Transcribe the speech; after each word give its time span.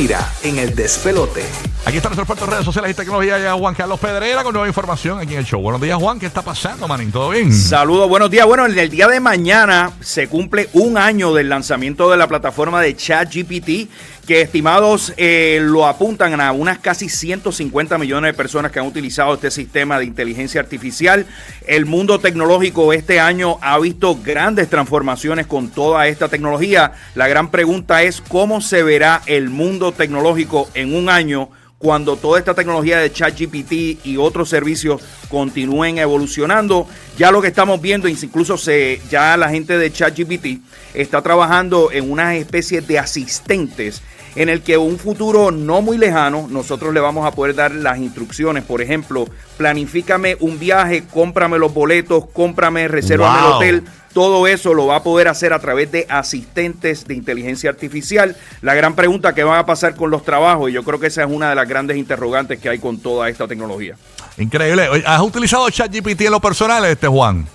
Neira 0.00 0.32
en 0.44 0.58
el 0.58 0.74
despelote. 0.74 1.42
Aquí 1.86 1.96
están 1.96 2.10
nuestros 2.10 2.28
expertos 2.28 2.46
en 2.46 2.52
redes 2.52 2.64
sociales 2.66 2.90
y 2.90 2.94
tecnología. 2.94 3.54
Juan 3.54 3.74
Carlos 3.74 3.98
Pedrera 3.98 4.42
con 4.44 4.52
nueva 4.52 4.68
información 4.68 5.18
aquí 5.18 5.32
en 5.32 5.40
el 5.40 5.46
show. 5.46 5.62
Buenos 5.62 5.80
días, 5.80 5.96
Juan. 5.98 6.20
¿Qué 6.20 6.26
está 6.26 6.42
pasando, 6.42 6.86
manín? 6.86 7.10
¿Todo 7.10 7.30
bien? 7.30 7.50
Saludos, 7.52 8.06
buenos 8.06 8.30
días. 8.30 8.46
Bueno, 8.46 8.66
en 8.66 8.78
el 8.78 8.90
día 8.90 9.08
de 9.08 9.18
mañana 9.18 9.90
se 10.00 10.28
cumple 10.28 10.68
un 10.74 10.98
año 10.98 11.32
del 11.32 11.48
lanzamiento 11.48 12.10
de 12.10 12.18
la 12.18 12.28
plataforma 12.28 12.82
de 12.82 12.94
ChatGPT, 12.94 13.90
que 14.26 14.42
estimados 14.42 15.14
eh, 15.16 15.58
lo 15.62 15.86
apuntan 15.86 16.38
a 16.42 16.52
unas 16.52 16.78
casi 16.78 17.08
150 17.08 17.96
millones 17.96 18.32
de 18.32 18.36
personas 18.36 18.70
que 18.70 18.78
han 18.78 18.86
utilizado 18.86 19.34
este 19.34 19.50
sistema 19.50 19.98
de 19.98 20.04
inteligencia 20.04 20.60
artificial. 20.60 21.26
El 21.66 21.86
mundo 21.86 22.20
tecnológico 22.20 22.92
este 22.92 23.20
año 23.20 23.56
ha 23.62 23.78
visto 23.78 24.18
grandes 24.22 24.68
transformaciones 24.68 25.46
con 25.46 25.70
toda 25.70 26.06
esta 26.08 26.28
tecnología. 26.28 26.92
La 27.14 27.26
gran 27.26 27.50
pregunta 27.50 28.02
es 28.02 28.20
cómo 28.20 28.60
se 28.60 28.82
verá 28.82 29.22
el 29.24 29.48
mundo 29.48 29.92
tecnológico 29.92 30.68
en 30.74 30.94
un 30.94 31.08
año 31.08 31.48
cuando 31.80 32.18
toda 32.18 32.38
esta 32.38 32.52
tecnología 32.52 32.98
de 32.98 33.10
ChatGPT 33.10 34.04
y 34.04 34.18
otros 34.18 34.50
servicios 34.50 35.00
continúen 35.30 35.96
evolucionando. 35.96 36.86
Ya 37.16 37.32
lo 37.32 37.40
que 37.40 37.48
estamos 37.48 37.80
viendo, 37.80 38.06
incluso 38.06 38.58
se, 38.58 39.00
ya 39.10 39.34
la 39.38 39.48
gente 39.48 39.78
de 39.78 39.90
ChatGPT 39.90 40.60
está 40.92 41.22
trabajando 41.22 41.90
en 41.90 42.10
una 42.10 42.36
especie 42.36 42.82
de 42.82 42.98
asistentes 42.98 44.02
en 44.34 44.48
el 44.48 44.62
que 44.62 44.76
un 44.78 44.98
futuro 44.98 45.50
no 45.50 45.82
muy 45.82 45.98
lejano 45.98 46.46
nosotros 46.48 46.94
le 46.94 47.00
vamos 47.00 47.26
a 47.26 47.32
poder 47.32 47.54
dar 47.54 47.72
las 47.72 47.98
instrucciones. 47.98 48.64
Por 48.64 48.82
ejemplo, 48.82 49.26
planifícame 49.56 50.36
un 50.40 50.58
viaje, 50.58 51.04
cómprame 51.12 51.58
los 51.58 51.72
boletos, 51.74 52.26
cómprame, 52.32 52.88
reserva 52.88 53.30
Wow. 53.30 53.38
el 53.38 53.52
hotel. 53.52 53.82
Todo 54.12 54.48
eso 54.48 54.74
lo 54.74 54.86
va 54.86 54.96
a 54.96 55.02
poder 55.04 55.28
hacer 55.28 55.52
a 55.52 55.60
través 55.60 55.92
de 55.92 56.04
asistentes 56.08 57.06
de 57.06 57.14
inteligencia 57.14 57.70
artificial. 57.70 58.36
La 58.60 58.74
gran 58.74 58.96
pregunta 58.96 59.34
que 59.34 59.44
va 59.44 59.60
a 59.60 59.66
pasar 59.66 59.94
con 59.94 60.10
los 60.10 60.24
trabajos, 60.24 60.68
y 60.68 60.72
yo 60.72 60.82
creo 60.82 60.98
que 60.98 61.06
esa 61.06 61.22
es 61.22 61.30
una 61.30 61.48
de 61.50 61.54
las 61.54 61.68
grandes 61.68 61.96
interrogantes 61.96 62.58
que 62.58 62.68
hay 62.68 62.80
con 62.80 62.98
toda 62.98 63.28
esta 63.28 63.46
tecnología. 63.46 63.94
Increíble. 64.36 64.88
¿Has 65.06 65.20
utilizado 65.20 65.70
ChatGPT 65.70 66.22
en 66.22 66.32
lo 66.32 66.40
personal, 66.40 66.84
este 66.86 67.06
Juan? 67.06 67.46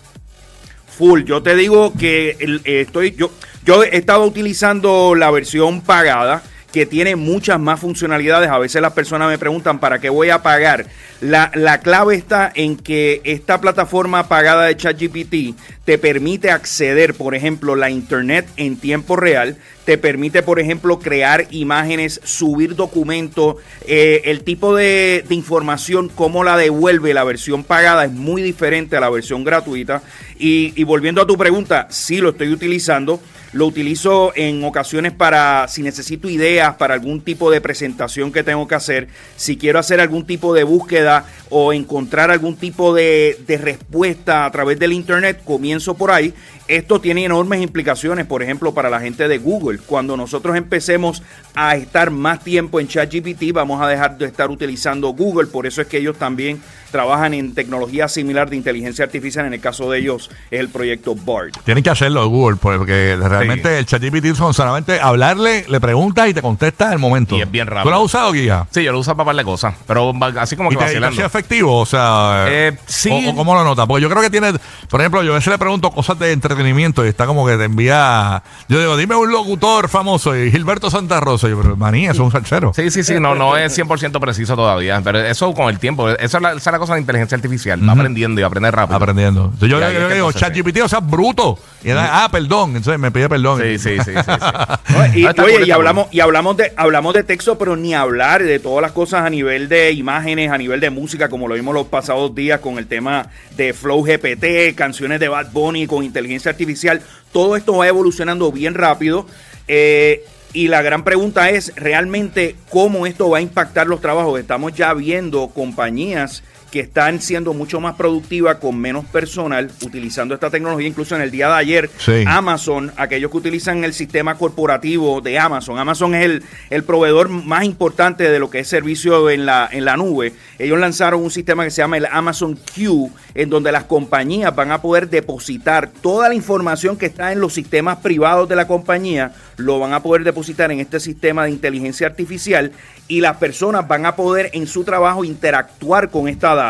Full, 0.98 1.24
yo 1.24 1.44
te 1.44 1.56
digo 1.56 1.92
que 1.92 2.38
eh, 2.40 2.82
estoy, 2.82 3.12
yo, 3.18 3.32
yo 3.66 3.84
he 3.84 3.98
estado 3.98 4.24
utilizando 4.24 5.14
la 5.14 5.30
versión 5.32 5.82
pagada 5.82 6.42
que 6.76 6.86
tiene 6.86 7.16
muchas 7.16 7.58
más 7.58 7.80
funcionalidades. 7.80 8.50
A 8.50 8.60
veces 8.60 8.82
las 8.82 8.92
personas 8.92 9.30
me 9.30 9.38
preguntan 9.38 9.80
para 9.80 10.00
qué 10.00 10.10
voy 10.10 10.30
a 10.30 10.44
pagar. 10.44 10.88
La, 11.22 11.50
la 11.54 11.80
clave 11.80 12.16
está 12.16 12.52
en 12.54 12.76
que 12.76 13.22
esta 13.24 13.62
plataforma 13.62 14.28
pagada 14.28 14.66
de 14.66 14.76
ChatGPT 14.76 15.58
te 15.86 15.98
permite 15.98 16.52
acceder, 16.52 17.14
por 17.14 17.34
ejemplo, 17.34 17.78
la 17.78 17.90
internet 17.90 18.46
en 18.58 18.76
tiempo 18.76 19.16
real, 19.16 19.56
te 19.86 19.98
permite, 19.98 20.44
por 20.44 20.60
ejemplo, 20.60 21.00
crear 21.00 21.48
imágenes, 21.52 22.20
subir 22.26 22.76
documentos, 22.76 23.56
eh, 23.88 24.24
el 24.26 24.44
tipo 24.44 24.76
de, 24.76 25.24
información, 25.30 26.10
cómo 26.14 26.44
la 26.44 26.58
devuelve 26.58 27.14
la 27.14 27.24
versión 27.24 27.64
pagada 27.64 28.04
es 28.04 28.12
muy 28.12 28.42
diferente 28.42 28.98
a 28.98 29.00
la 29.00 29.10
versión 29.10 29.46
gratuita. 29.46 30.02
Y, 30.38 30.74
y 30.76 30.84
volviendo 30.84 31.22
a 31.22 31.26
tu 31.26 31.38
pregunta, 31.38 31.88
sí 31.90 32.18
lo 32.18 32.32
estoy 32.32 32.52
utilizando. 32.52 33.22
Lo 33.56 33.68
utilizo 33.68 34.34
en 34.36 34.66
ocasiones 34.66 35.14
para, 35.14 35.70
si 35.70 35.82
necesito 35.82 36.28
ideas 36.30 36.76
para 36.76 36.94
algún 36.94 37.22
tipo 37.22 37.50
de 37.50 37.62
presentación 37.62 38.34
que 38.34 38.44
tengo 38.44 38.68
que 38.68 38.76
hacer, 38.76 39.08
si 39.38 39.56
quiero 39.56 39.80
hacer 39.80 40.02
algún 40.02 40.26
tipo 40.26 40.54
de 40.54 40.66
búsqueda 40.66 41.26
o 41.58 41.72
encontrar 41.72 42.32
algún 42.32 42.58
tipo 42.58 42.94
de, 42.94 43.40
de 43.48 43.58
respuesta 43.58 44.44
a 44.44 44.52
través 44.52 44.78
del 44.78 44.92
Internet, 44.92 45.42
comienzo 45.46 45.94
por 45.94 46.12
ahí. 46.12 46.34
Esto 46.68 47.00
tiene 47.00 47.24
enormes 47.24 47.62
implicaciones, 47.62 48.26
por 48.26 48.44
ejemplo, 48.44 48.74
para 48.74 48.90
la 48.90 49.00
gente 49.00 49.28
de 49.30 49.38
Google. 49.38 49.78
Cuando 49.78 50.18
nosotros 50.18 50.58
empecemos 50.58 51.22
a 51.54 51.76
estar 51.76 52.10
más 52.10 52.44
tiempo 52.44 52.80
en 52.80 52.88
ChatGPT, 52.88 53.54
vamos 53.54 53.82
a 53.82 53.88
dejar 53.88 54.18
de 54.18 54.26
estar 54.26 54.50
utilizando 54.50 55.10
Google. 55.10 55.46
Por 55.48 55.68
eso 55.68 55.80
es 55.82 55.88
que 55.88 56.00
ellos 56.00 56.18
también 56.18 56.60
trabajan 56.92 57.34
en 57.36 57.54
tecnología 57.54 58.08
similar 58.08 58.50
de 58.50 58.56
inteligencia 58.56 59.06
artificial. 59.06 59.46
En 59.46 59.54
el 59.54 59.60
caso 59.60 59.92
de 59.92 60.00
ellos 60.00 60.32
es 60.50 60.60
el 60.60 60.70
proyecto 60.70 61.14
BARD. 61.14 61.52
Tienen 61.66 61.84
que 61.84 61.92
hacerlo 61.92 62.28
Google, 62.30 62.58
porque 62.60 63.16
realmente 63.16 63.78
el 63.78 63.86
ChatGPT 63.86 64.34
son 64.34 64.54
solamente 64.56 65.00
hablarle, 65.00 65.66
le 65.70 65.80
preguntas 65.80 66.30
y 66.30 66.34
te 66.34 66.42
contesta 66.42 66.90
al 66.90 66.98
momento. 66.98 67.38
Y 67.38 67.42
es 67.42 67.52
bien 67.52 67.68
¿Tú 67.68 67.76
rápido. 67.76 67.92
lo 67.92 67.98
has 67.98 68.06
usado, 68.06 68.32
Guía? 68.32 68.66
Sí, 68.72 68.84
yo 68.84 68.92
lo 68.92 69.00
uso 69.00 69.16
para 69.16 69.26
par 69.26 69.36
de 69.36 69.44
cosas, 69.44 69.76
pero 69.86 70.14
así 70.40 70.56
como 70.56 70.72
¿Y 70.72 70.78
que 70.78 71.24
y 71.46 71.48
efectivo? 71.48 71.80
O 71.80 71.86
sea, 71.86 72.46
Eh, 72.48 72.78
sí. 72.86 73.10
o- 73.12 73.32
o 73.32 73.36
¿cómo 73.36 73.54
lo 73.54 73.64
notas? 73.64 73.86
Porque 73.88 74.02
yo 74.02 74.10
creo 74.10 74.22
que 74.22 74.30
tiene, 74.30 74.54
por 74.90 75.00
ejemplo, 75.02 75.24
yo 75.24 75.32
a 75.34 75.36
veces 75.36 75.52
le 75.52 75.58
pregunto 75.58 75.92
cosas 75.92 76.18
de 76.20 76.32
entretenimiento 76.32 77.06
y 77.06 77.10
está 77.10 77.26
como 77.26 77.46
que 77.46 77.56
te 77.58 77.66
envía. 77.66 78.42
Yo 78.68 78.80
digo, 78.80 78.98
dime 78.98 79.16
un 79.16 79.32
locutor 79.32 79.90
famoso 79.90 80.36
y 80.36 80.52
Gilberto 80.52 80.90
Santa 80.90 81.20
Rosa. 81.20 81.48
Y 81.48 81.52
yo, 81.52 81.62
pero 81.62 81.76
maní, 81.76 82.06
eso 82.06 82.14
es 82.14 82.20
un 82.20 82.32
salsero. 82.32 82.72
Sí, 82.76 82.90
sí, 82.90 83.04
sí, 83.04 83.20
no, 83.20 83.36
no 83.36 83.58
es 83.58 83.74
100% 83.78 84.20
preciso 84.20 84.56
todavía, 84.56 85.02
pero 85.04 85.20
eso 85.20 85.54
con 85.54 85.70
el 85.70 85.80
tiempo, 85.80 86.10
eso 86.10 86.38
es 86.38 86.42
la, 86.44 86.50
esa 86.54 86.70
es 86.70 86.74
la 86.74 86.80
cosa 86.80 86.94
de 86.96 87.02
inteligencia 87.02 87.36
artificial, 87.36 87.88
va 87.88 87.94
aprendiendo 87.94 88.42
y 88.42 88.44
aprende 88.44 88.72
rápido. 88.72 88.98
Aprendiendo. 88.98 89.44
Entonces 89.54 89.70
yo, 89.70 89.78
Y 89.80 89.94
yo- 89.94 90.00
yo 90.02 90.10
digo, 90.10 90.32
ChatGPT, 90.32 90.82
o 90.82 90.88
sea, 90.88 91.00
bruto. 91.00 91.58
Y 91.84 91.90
da, 91.90 92.24
ah, 92.24 92.30
perdón. 92.32 92.76
Entonces 92.76 93.00
me 93.00 93.12
pide 93.12 93.30
perdón. 93.30 93.62
Sí, 93.62 93.78
sí, 93.78 93.98
sí, 94.04 94.12
sí, 94.12 94.12
sí. 94.16 95.16
Y, 95.16 95.24
No, 95.24 95.30
está 95.30 95.44
oye, 95.44 95.66
y 95.68 95.72
hablamos, 95.72 96.08
y 96.12 96.20
hablamos 96.20 96.58
de, 96.58 96.72
hablamos 96.76 97.14
de 97.14 97.24
texto, 97.24 97.58
pero 97.58 97.76
ni 97.76 97.94
hablar 97.94 98.42
de 98.44 98.60
todas 98.60 98.82
las 98.82 98.92
cosas 98.92 99.24
a 99.26 99.30
nivel 99.30 99.70
de 99.70 99.92
imágenes, 99.92 100.52
a 100.52 100.58
nivel 100.58 100.80
de 100.80 100.90
música, 100.90 101.25
como 101.30 101.48
lo 101.48 101.56
vimos 101.56 101.74
los 101.74 101.88
pasados 101.88 102.34
días 102.34 102.60
con 102.60 102.78
el 102.78 102.88
tema 102.88 103.30
de 103.56 103.74
Flow 103.74 104.04
GPT, 104.04 104.76
canciones 104.76 105.20
de 105.20 105.28
Bad 105.28 105.52
Bunny 105.52 105.88
con 105.88 106.04
inteligencia 106.04 106.52
artificial. 106.52 107.02
Todo 107.32 107.56
esto 107.56 107.78
va 107.78 107.88
evolucionando 107.88 108.52
bien 108.52 108.74
rápido. 108.74 109.26
eh, 109.68 110.24
y 110.56 110.70
la 110.70 110.82
gran 110.82 111.04
pregunta 111.04 111.50
es 111.50 111.74
realmente 111.76 112.56
cómo 112.70 113.06
esto 113.06 113.30
va 113.30 113.40
a 113.40 113.42
impactar 113.42 113.88
los 113.88 114.00
trabajos. 114.00 114.40
Estamos 114.40 114.74
ya 114.74 114.94
viendo 114.94 115.50
compañías 115.50 116.44
que 116.76 116.82
están 116.82 117.22
siendo 117.22 117.54
mucho 117.54 117.80
más 117.80 117.96
productivas 117.96 118.58
con 118.58 118.78
menos 118.78 119.06
personal 119.06 119.72
utilizando 119.82 120.34
esta 120.34 120.50
tecnología. 120.50 120.90
Incluso 120.90 121.16
en 121.16 121.22
el 121.22 121.32
día 121.32 121.48
de 121.48 121.54
ayer, 121.54 121.90
Sí. 122.00 122.26
Amazon, 122.28 122.92
aquellos 122.98 123.32
que 123.32 123.38
utilizan 123.38 123.86
el 123.86 123.94
sistema 123.94 124.38
corporativo 124.38 125.22
de 125.22 125.40
Amazon. 125.40 125.80
Amazon 125.80 126.16
es 126.16 126.26
el, 126.26 126.44
el 126.70 126.84
proveedor 126.84 127.30
más 127.30 127.64
importante 127.64 128.30
de 128.30 128.40
lo 128.40 128.50
que 128.50 128.60
es 128.60 128.68
servicio 128.68 129.30
en 129.30 129.46
la, 129.46 129.70
en 129.72 129.86
la 129.86 129.96
nube. 129.96 130.34
Ellos 130.60 130.78
lanzaron 130.78 131.24
un 131.24 131.32
sistema 131.32 131.64
que 131.64 131.72
se 131.72 131.82
llama 131.82 131.96
el 131.96 132.08
Amazon 132.12 132.56
Q, 132.76 133.10
en 133.36 133.50
donde 133.50 133.72
las 133.72 133.86
compañías 133.86 134.54
van 134.54 134.72
a 134.72 134.82
poder 134.82 135.10
depositar 135.10 135.90
toda 136.02 136.28
la 136.28 136.36
información 136.36 136.98
que 136.98 137.06
está 137.06 137.32
en 137.32 137.40
los 137.40 137.54
sistemas 137.54 138.00
privados 138.00 138.50
de 138.50 138.58
la 138.58 138.68
compañía, 138.68 139.32
lo 139.56 139.80
van 139.80 139.94
a 139.94 140.04
poder 140.04 140.26
depositar 140.26 140.74
en 140.74 140.82
este 140.82 141.00
sistema 141.00 141.46
de 141.46 141.52
inteligencia 141.52 142.06
artificial 142.08 142.74
y 143.08 143.22
las 143.22 143.38
personas 143.38 143.88
van 143.88 144.06
a 144.06 144.18
poder 144.18 144.50
en 144.52 144.68
su 144.68 144.84
trabajo 144.84 145.24
interactuar 145.24 146.10
con 146.10 146.28
esta 146.28 146.54
data. 146.54 146.65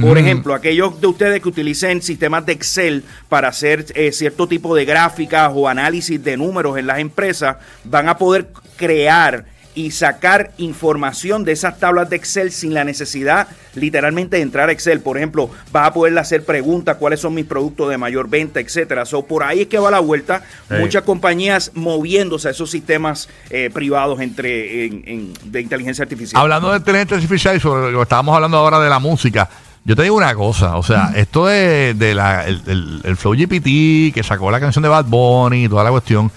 Por 0.00 0.18
ejemplo, 0.18 0.54
aquellos 0.54 1.00
de 1.00 1.06
ustedes 1.06 1.40
que 1.40 1.48
utilicen 1.48 2.02
sistemas 2.02 2.44
de 2.46 2.52
Excel 2.52 3.04
para 3.28 3.48
hacer 3.48 3.86
eh, 3.94 4.12
cierto 4.12 4.46
tipo 4.46 4.74
de 4.74 4.84
gráficas 4.84 5.50
o 5.54 5.68
análisis 5.68 6.22
de 6.22 6.36
números 6.36 6.78
en 6.78 6.86
las 6.86 6.98
empresas, 6.98 7.56
van 7.84 8.08
a 8.08 8.18
poder 8.18 8.48
crear 8.76 9.44
y 9.76 9.92
sacar 9.92 10.50
información 10.58 11.44
de 11.44 11.52
esas 11.52 11.78
tablas 11.78 12.10
de 12.10 12.16
Excel 12.16 12.50
sin 12.50 12.74
la 12.74 12.82
necesidad 12.82 13.46
literalmente 13.74 14.36
de 14.38 14.42
entrar 14.42 14.68
a 14.70 14.72
Excel. 14.72 15.00
Por 15.00 15.18
ejemplo, 15.18 15.50
vas 15.70 15.86
a 15.88 15.92
poderle 15.92 16.18
hacer 16.18 16.44
preguntas, 16.44 16.96
cuáles 16.96 17.20
son 17.20 17.34
mis 17.34 17.44
productos 17.44 17.90
de 17.90 17.98
mayor 17.98 18.28
venta, 18.28 18.58
etcétera. 18.58 19.04
So, 19.04 19.22
por 19.26 19.44
ahí 19.44 19.60
es 19.60 19.66
que 19.68 19.78
va 19.78 19.90
la 19.90 20.00
vuelta. 20.00 20.42
Sí. 20.68 20.76
Muchas 20.80 21.02
compañías 21.04 21.70
moviéndose 21.74 22.48
a 22.48 22.50
esos 22.52 22.70
sistemas 22.70 23.28
eh, 23.50 23.70
privados 23.72 24.18
entre 24.20 24.86
en- 24.86 25.02
en- 25.06 25.32
de 25.44 25.60
inteligencia 25.60 26.02
artificial. 26.04 26.40
Hablando 26.40 26.70
de 26.72 26.78
inteligencia 26.78 27.16
artificial 27.18 27.54
y 27.56 27.60
sobre 27.60 27.92
lo 27.92 27.98
que 27.98 28.02
estábamos 28.02 28.34
hablando 28.34 28.56
ahora 28.56 28.80
de 28.80 28.88
la 28.88 28.98
música, 28.98 29.48
yo 29.84 29.94
te 29.94 30.02
digo 30.02 30.16
una 30.16 30.34
cosa, 30.34 30.76
o 30.78 30.82
sea, 30.82 31.12
esto 31.14 31.46
de, 31.46 31.92
de 31.94 32.14
la, 32.14 32.46
el, 32.46 32.60
el- 32.66 33.00
el 33.04 33.16
Flow 33.16 33.34
GPT 33.34 34.12
que 34.14 34.22
sacó 34.24 34.50
la 34.50 34.58
canción 34.58 34.82
de 34.82 34.88
Bad 34.88 35.04
Bunny 35.04 35.64
y 35.66 35.68
toda 35.68 35.84
la 35.84 35.90
cuestión. 35.90 36.32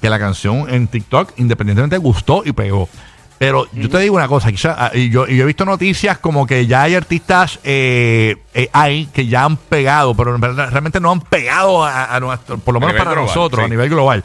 Que 0.00 0.10
la 0.10 0.18
canción 0.18 0.66
en 0.68 0.88
TikTok 0.88 1.32
independientemente 1.36 1.98
gustó 1.98 2.42
y 2.44 2.52
pegó. 2.52 2.88
Pero 3.38 3.68
yo 3.72 3.88
te 3.88 3.98
digo 4.00 4.16
una 4.16 4.26
cosa, 4.26 4.50
quizá, 4.50 4.74
ah, 4.76 4.90
y 4.92 5.10
yo, 5.10 5.28
y 5.28 5.36
yo 5.36 5.44
he 5.44 5.46
visto 5.46 5.64
noticias 5.64 6.18
como 6.18 6.44
que 6.44 6.66
ya 6.66 6.82
hay 6.82 6.96
artistas 6.96 7.60
eh, 7.62 8.36
eh, 8.52 8.68
hay 8.72 9.06
que 9.06 9.28
ya 9.28 9.44
han 9.44 9.56
pegado, 9.56 10.16
pero 10.16 10.36
realmente 10.36 10.98
no 10.98 11.12
han 11.12 11.20
pegado 11.20 11.84
a, 11.84 12.16
a 12.16 12.18
nuestro, 12.18 12.58
por 12.58 12.74
lo 12.74 12.80
menos 12.80 12.96
para 12.96 13.12
global, 13.12 13.26
nosotros, 13.26 13.64
a 13.64 13.68
nivel 13.68 13.90
global. 13.90 14.24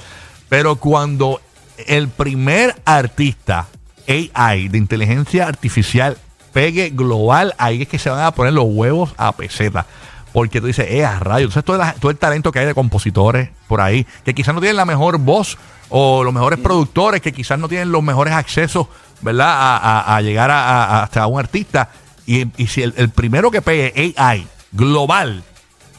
Pero 0.49 0.77
cuando 0.77 1.41
el 1.85 2.07
primer 2.07 2.75
artista 2.85 3.67
AI 4.07 4.67
de 4.69 4.77
inteligencia 4.79 5.47
artificial 5.47 6.17
pegue 6.51 6.89
global, 6.89 7.53
ahí 7.59 7.83
es 7.83 7.87
que 7.87 7.99
se 7.99 8.09
van 8.09 8.25
a 8.25 8.31
poner 8.31 8.53
los 8.53 8.65
huevos 8.67 9.13
a 9.17 9.31
peseta. 9.33 9.85
Porque 10.33 10.59
tú 10.59 10.67
dices, 10.67 10.87
eh, 10.89 11.05
a 11.05 11.19
rayos. 11.19 11.51
Entonces, 11.51 11.63
todo, 11.63 11.77
la- 11.77 11.93
todo 11.93 12.11
el 12.11 12.17
talento 12.17 12.51
que 12.51 12.59
hay 12.59 12.65
de 12.65 12.73
compositores 12.73 13.49
por 13.67 13.79
ahí, 13.81 14.05
que 14.25 14.33
quizás 14.33 14.53
no 14.53 14.59
tienen 14.59 14.75
la 14.77 14.85
mejor 14.85 15.17
voz 15.19 15.57
o 15.89 16.23
los 16.23 16.33
mejores 16.33 16.59
productores, 16.59 17.21
que 17.21 17.31
quizás 17.31 17.59
no 17.59 17.69
tienen 17.69 17.91
los 17.91 18.01
mejores 18.03 18.33
accesos, 18.33 18.87
¿verdad?, 19.21 19.47
a, 19.47 19.77
a- 19.77 20.15
a 20.17 20.21
llegar 20.21 20.49
a, 20.51 20.83
a- 20.99 21.03
hasta 21.03 21.27
un 21.27 21.39
artista. 21.39 21.89
Y, 22.25 22.47
y 22.57 22.67
si 22.67 22.81
el, 22.81 22.93
el 22.97 23.09
primero 23.09 23.51
que 23.51 23.61
pegue 23.61 24.13
AI 24.17 24.47
global, 24.71 25.43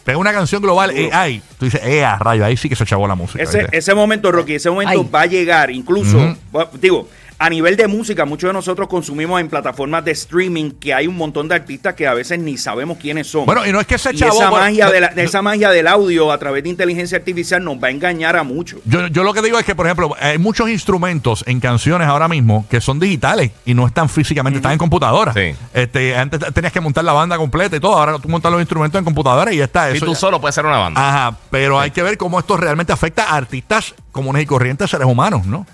pega 0.05 0.19
una 0.19 0.33
canción 0.33 0.61
global 0.63 0.91
AI, 1.13 1.41
tú 1.59 1.67
dices, 1.67 1.81
eh, 1.85 2.05
a 2.05 2.19
rayos, 2.19 2.45
ahí 2.47 2.57
sí 2.57 2.69
que 2.69 2.77
se 2.77 2.85
chavó 2.85 3.07
la 3.07 3.15
música. 3.15 3.43
Ese, 3.43 3.69
ese 3.73 3.95
momento, 3.95 4.33
Rocky, 4.33 4.55
ese 4.57 4.69
momento 4.71 5.01
Ay. 5.01 5.09
va 5.15 5.21
a 5.23 5.27
llegar. 5.27 5.71
Incluso, 5.71 6.37
digo, 6.81 7.09
a 7.45 7.51
nivel 7.51 7.77
de 7.77 7.87
música, 7.89 8.25
muchos 8.25 8.49
de 8.49 8.55
nosotros 8.55 8.89
consumimos 8.89 9.39
en 9.39 9.51
plataformas 9.51 10.03
de 10.03 10.13
streaming 10.13 10.71
que 10.71 10.95
hay 10.95 11.07
un 11.07 11.15
montón 11.17 11.47
de 11.47 11.55
artistas 11.55 11.93
que 11.93 12.07
a 12.07 12.15
veces 12.15 12.39
ni 12.39 12.57
sabemos 12.57 12.97
quiénes 12.97 13.27
son. 13.27 13.45
Bueno, 13.45 13.67
y 13.67 13.71
no 13.73 13.81
es 13.81 13.87
que 13.87 13.97
ese 13.97 14.13
Y 14.15 14.17
chavo. 14.17 14.33
esa, 14.33 14.49
bueno, 14.49 14.65
magia 14.65 14.87
no- 14.87 14.93
de 14.93 15.01
la- 15.03 15.09
de 15.09 15.23
no- 15.23 15.29
esa 15.29 15.43
magia 15.43 15.69
del 15.71 15.87
audio 15.87 16.33
a 16.33 16.39
través 16.39 16.63
de 16.63 16.71
inteligencia 16.71 17.19
artificial 17.19 17.63
nos 17.63 17.77
va 17.77 17.89
a 17.89 17.91
engañar 17.91 18.35
a 18.37 18.45
muchos. 18.45 18.81
Yo, 18.87 19.09
yo 19.09 19.23
lo 19.25 19.35
que 19.35 19.43
digo 19.43 19.59
es 19.59 19.67
que, 19.67 19.75
por 19.75 19.85
ejemplo, 19.87 20.15
hay 20.19 20.39
muchos 20.39 20.71
instrumentos 20.71 21.45
en 21.47 21.61
canciones 21.61 22.09
ahora 22.09 22.29
mismo 22.29 22.65
que 22.71 22.81
son 22.81 22.99
digitales 22.99 23.51
y 23.67 23.75
no 23.75 23.87
están 23.87 24.09
físicamente, 24.09 24.57
están 24.61 24.73
en 24.73 24.79
computadora. 24.79 25.35
Sí. 25.35 25.55
Este, 25.75 26.17
antes 26.17 26.41
tenías 26.55 26.73
que 26.73 26.81
montar 26.81 27.05
la 27.05 27.13
banda 27.13 27.37
completa 27.37 27.77
y 27.77 27.81
todo, 27.81 27.99
ahora 27.99 28.19
tú 28.19 28.29
montas 28.31 28.51
los 28.53 28.61
instrumentos 28.63 28.99
en 28.99 29.05
computadora 29.05 29.53
y 29.53 29.59
ya 29.59 29.65
está. 29.65 29.91
Eso 29.91 30.07
tú 30.07 30.13
ya- 30.15 30.19
solo 30.19 30.41
puedes 30.41 30.55
ser 30.55 30.65
una 30.65 30.79
banda. 30.79 31.07
Ajá, 31.07 31.37
pero 31.51 31.79
hay 31.79 31.91
que 31.91 32.03
ver 32.03 32.17
cómo 32.17 32.39
esto 32.39 32.57
realmente 32.57 32.93
afecta 32.93 33.25
a 33.25 33.37
artistas 33.37 33.95
comunes 34.13 34.43
y 34.43 34.47
corrientes, 34.47 34.89
seres 34.91 35.07
humanos, 35.07 35.45
¿no? 35.45 35.67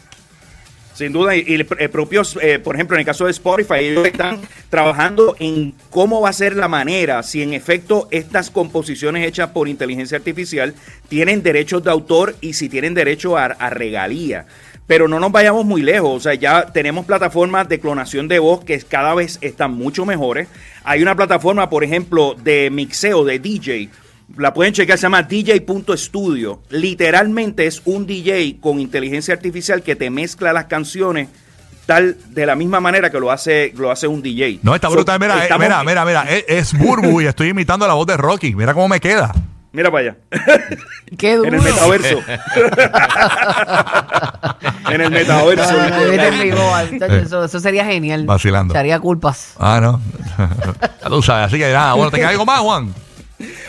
Sin 1.00 1.14
duda, 1.14 1.34
y, 1.34 1.44
y 1.46 1.54
el, 1.54 1.66
el 1.78 1.88
propio, 1.88 2.20
eh, 2.42 2.58
por 2.58 2.74
ejemplo, 2.74 2.94
en 2.94 3.00
el 3.00 3.06
caso 3.06 3.24
de 3.24 3.30
Spotify, 3.30 3.76
ellos 3.78 4.04
están 4.04 4.38
trabajando 4.68 5.34
en 5.38 5.72
cómo 5.88 6.20
va 6.20 6.28
a 6.28 6.34
ser 6.34 6.54
la 6.54 6.68
manera, 6.68 7.22
si 7.22 7.40
en 7.40 7.54
efecto 7.54 8.06
estas 8.10 8.50
composiciones 8.50 9.26
hechas 9.26 9.48
por 9.48 9.66
inteligencia 9.66 10.18
artificial 10.18 10.74
tienen 11.08 11.42
derechos 11.42 11.82
de 11.84 11.90
autor 11.90 12.36
y 12.42 12.52
si 12.52 12.68
tienen 12.68 12.92
derecho 12.92 13.38
a, 13.38 13.46
a 13.46 13.70
regalía. 13.70 14.44
Pero 14.86 15.08
no 15.08 15.18
nos 15.18 15.32
vayamos 15.32 15.64
muy 15.64 15.80
lejos, 15.80 16.10
o 16.14 16.20
sea, 16.20 16.34
ya 16.34 16.66
tenemos 16.66 17.06
plataformas 17.06 17.66
de 17.66 17.80
clonación 17.80 18.28
de 18.28 18.38
voz 18.38 18.62
que 18.62 18.78
cada 18.80 19.14
vez 19.14 19.38
están 19.40 19.72
mucho 19.72 20.04
mejores. 20.04 20.48
Hay 20.84 21.00
una 21.00 21.16
plataforma, 21.16 21.70
por 21.70 21.82
ejemplo, 21.82 22.34
de 22.34 22.68
mixeo, 22.68 23.24
de 23.24 23.38
DJ, 23.38 23.88
la 24.36 24.54
pueden 24.54 24.72
checar, 24.72 24.96
se 24.98 25.02
llama 25.02 25.22
DJ.studio. 25.22 26.62
Literalmente 26.70 27.66
es 27.66 27.82
un 27.84 28.06
DJ 28.06 28.58
con 28.60 28.80
inteligencia 28.80 29.34
artificial 29.34 29.82
que 29.82 29.96
te 29.96 30.10
mezcla 30.10 30.52
las 30.52 30.66
canciones 30.66 31.28
tal 31.86 32.16
de 32.28 32.46
la 32.46 32.54
misma 32.54 32.78
manera 32.80 33.10
que 33.10 33.18
lo 33.18 33.30
hace, 33.32 33.72
lo 33.76 33.90
hace 33.90 34.06
un 34.06 34.22
DJ. 34.22 34.60
No, 34.62 34.74
está 34.74 34.88
So, 34.88 34.94
brutal. 34.94 35.18
Mira, 35.18 35.38
eh, 35.38 35.42
estamos- 35.42 35.66
mira, 35.66 35.82
mira, 35.84 36.04
mira. 36.04 36.22
Es, 36.30 36.44
es 36.46 36.78
Burbu 36.78 37.20
y 37.22 37.26
estoy 37.26 37.48
imitando 37.48 37.86
la 37.86 37.94
voz 37.94 38.06
de 38.06 38.16
Rocky. 38.16 38.54
Mira 38.54 38.72
cómo 38.74 38.88
me 38.88 39.00
queda. 39.00 39.32
Mira 39.72 39.90
para 39.90 40.10
allá. 40.10 40.16
Qué 41.18 41.36
duro. 41.36 41.48
en 41.48 41.54
el 41.54 41.62
metaverso. 41.62 42.18
en 44.90 45.00
el 45.00 45.10
metaverso. 45.10 45.72
No, 45.72 46.56
no, 46.56 46.78
eso, 47.16 47.44
eso 47.44 47.60
sería 47.60 47.84
genial. 47.84 48.24
Vacilando. 48.26 48.72
Se 48.72 48.78
haría 48.78 48.98
culpas. 49.00 49.54
Ah, 49.58 49.80
no. 49.80 50.00
Tú 51.08 51.22
sabes. 51.22 51.46
Así 51.46 51.58
que 51.58 51.72
nada, 51.72 51.94
bueno, 51.94 52.10
¿te 52.10 52.18
queda 52.18 52.28
algo 52.30 52.46
más, 52.46 52.60
Juan? 52.60 52.94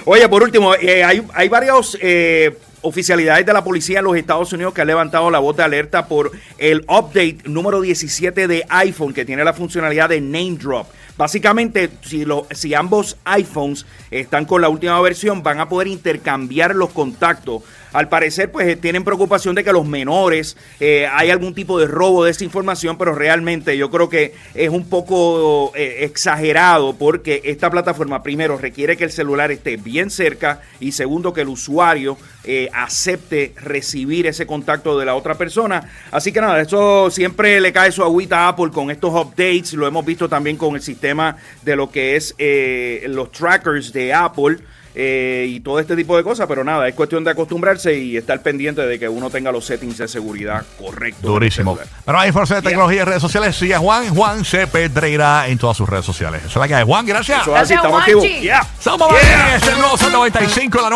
Oye, 0.05 0.27
por 0.27 0.43
último, 0.43 0.75
eh, 0.75 1.03
hay, 1.03 1.23
hay 1.33 1.49
varias 1.49 1.97
eh, 2.01 2.57
oficialidades 2.81 3.45
de 3.45 3.53
la 3.53 3.63
policía 3.63 3.99
en 3.99 4.05
los 4.05 4.17
Estados 4.17 4.51
Unidos 4.53 4.73
que 4.73 4.81
han 4.81 4.87
levantado 4.87 5.29
la 5.29 5.39
voz 5.39 5.55
de 5.57 5.63
alerta 5.63 6.07
por 6.07 6.31
el 6.57 6.81
update 6.81 7.39
número 7.45 7.81
17 7.81 8.47
de 8.47 8.65
iPhone 8.69 9.13
que 9.13 9.25
tiene 9.25 9.43
la 9.43 9.53
funcionalidad 9.53 10.09
de 10.09 10.21
name 10.21 10.57
drop. 10.57 10.87
Básicamente, 11.17 11.89
si, 12.01 12.25
si 12.51 12.73
ambos 12.73 13.17
iPhones 13.25 13.85
están 14.09 14.45
con 14.45 14.61
la 14.61 14.69
última 14.69 14.99
versión, 15.01 15.43
van 15.43 15.59
a 15.59 15.69
poder 15.69 15.87
intercambiar 15.87 16.75
los 16.75 16.89
contactos. 16.89 17.63
Al 17.93 18.07
parecer, 18.07 18.51
pues 18.51 18.67
eh, 18.67 18.77
tienen 18.77 19.03
preocupación 19.03 19.53
de 19.53 19.63
que 19.63 19.73
los 19.73 19.85
menores 19.85 20.55
eh, 20.79 21.07
hay 21.11 21.29
algún 21.29 21.53
tipo 21.53 21.77
de 21.77 21.87
robo 21.87 22.23
de 22.23 22.31
esa 22.31 22.45
información, 22.45 22.97
pero 22.97 23.13
realmente 23.13 23.77
yo 23.77 23.91
creo 23.91 24.07
que 24.07 24.33
es 24.53 24.69
un 24.69 24.89
poco 24.89 25.73
eh, 25.75 26.05
exagerado 26.05 26.95
porque 26.95 27.41
esta 27.43 27.69
plataforma, 27.69 28.23
primero, 28.23 28.57
requiere 28.57 28.95
que 28.95 29.03
el 29.03 29.11
celular 29.11 29.51
esté 29.51 29.75
bien 29.75 30.09
cerca 30.09 30.61
y 30.79 30.93
segundo, 30.93 31.33
que 31.33 31.41
el 31.41 31.49
usuario 31.49 32.17
eh, 32.43 32.69
acepte 32.73 33.53
recibir 33.61 34.27
ese 34.27 34.45
contacto 34.47 34.97
de 34.99 35.05
la 35.05 35.15
otra 35.15 35.35
persona. 35.35 35.83
Así 36.11 36.31
que 36.31 36.41
nada, 36.41 36.59
eso 36.61 37.09
siempre 37.11 37.59
le 37.61 37.71
cae 37.71 37.91
su 37.91 38.03
agüita 38.03 38.45
a 38.45 38.47
Apple 38.49 38.71
con 38.71 38.89
estos 38.91 39.11
updates. 39.13 39.73
Lo 39.73 39.87
hemos 39.87 40.05
visto 40.05 40.27
también 40.29 40.57
con 40.57 40.75
el 40.75 40.81
sistema 40.81 41.35
de 41.61 41.75
lo 41.75 41.89
que 41.91 42.15
es 42.15 42.33
eh, 42.37 43.05
los 43.09 43.31
trackers 43.31 43.93
de 43.93 44.13
Apple. 44.13 44.57
eh, 44.93 45.45
y 45.47 45.61
todo 45.61 45.79
este 45.79 45.95
tipo 45.95 46.17
de 46.17 46.23
cosas, 46.23 46.45
pero 46.49 46.65
nada, 46.65 46.85
es 46.85 46.93
cuestión 46.93 47.23
de 47.23 47.31
acostumbrarse 47.31 47.97
y 47.97 48.17
estar 48.17 48.41
pendiente 48.41 48.81
de 48.85 48.99
que 48.99 49.07
uno 49.07 49.29
tenga 49.29 49.49
los 49.49 49.63
settings 49.65 49.97
de 49.99 50.07
seguridad 50.09 50.65
correctos. 50.77 51.21
Durísimo. 51.23 51.79
Bueno, 52.05 52.19
hay 52.19 52.27
información 52.27 52.59
de 52.61 52.69
tecnología 52.69 53.03
y 53.03 53.05
redes 53.05 53.21
sociales. 53.21 53.55
Sigue 53.55 53.73
a 53.73 53.79
Juan, 53.79 54.13
Juan 54.13 54.43
C. 54.43 54.67
Pedreira 54.67 55.47
en 55.47 55.57
todas 55.57 55.77
sus 55.77 55.87
redes 55.87 56.03
sociales. 56.03 56.41
Esa 56.41 56.49
es 56.49 56.55
la 56.57 56.67
que 56.67 56.75
hay. 56.75 56.83
Juan, 56.83 57.05
gracias. 57.05 57.41
Eso 57.41 57.55
es 57.55 57.61
así, 57.61 57.73
Gracias, 57.73 57.77
estamos 57.77 58.01
activos. 58.01 58.41
Yeah. 58.41 58.67
Somos 58.81 59.09
Yeah. 59.11 59.55
es 59.55 59.67
el 59.69 59.79
nuevo 59.79 59.97
Sol 59.97 60.11
95, 60.11 60.81
la 60.81 60.89